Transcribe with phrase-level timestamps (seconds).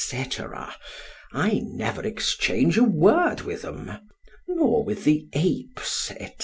[1.31, 6.29] ——I never exchange a word with them——nor with the apes, &c.